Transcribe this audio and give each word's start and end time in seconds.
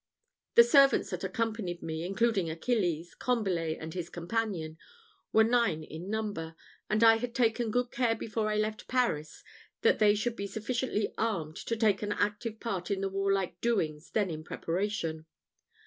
The 0.55 0.63
servants 0.63 1.11
that 1.11 1.23
accompanied 1.23 1.83
me, 1.83 2.03
including 2.05 2.49
Achilles, 2.49 3.13
Combalet, 3.13 3.77
and 3.79 3.93
his 3.93 4.09
companion, 4.09 4.79
were 5.31 5.43
nine 5.43 5.83
in 5.83 6.09
number; 6.09 6.55
and 6.89 7.03
I 7.03 7.17
had 7.17 7.35
taken 7.35 7.69
good 7.69 7.91
care 7.91 8.15
before 8.15 8.49
I 8.49 8.57
left 8.57 8.87
Paris, 8.87 9.43
that 9.83 9.99
they 9.99 10.15
should 10.15 10.35
be 10.35 10.47
sufficiently 10.47 11.13
armed, 11.19 11.57
to 11.57 11.75
take 11.75 12.01
an 12.01 12.13
active 12.13 12.59
part 12.59 12.89
in 12.89 13.01
the 13.01 13.09
warlike 13.09 13.61
doings 13.61 14.09
then 14.09 14.31
in 14.31 14.43
preparation. 14.43 15.27